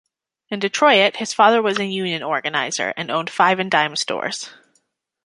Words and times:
In 0.49 0.57
Detroit, 0.57 1.17
his 1.17 1.31
father 1.31 1.61
was 1.61 1.77
a 1.77 1.85
union 1.85 2.23
organizer, 2.23 2.91
and 2.97 3.11
owned 3.11 3.29
five-and-dime 3.29 3.95
stores. 3.95 4.49